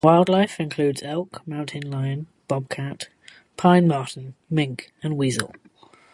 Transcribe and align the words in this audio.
Wildlife 0.03 0.59
includes 0.59 1.03
elk, 1.03 1.45
mountain 1.47 1.91
lion, 1.91 2.25
bobcat, 2.47 3.09
pine 3.55 3.87
marten, 3.87 4.33
mink 4.49 4.91
and 5.03 5.15
weasel. 5.15 5.53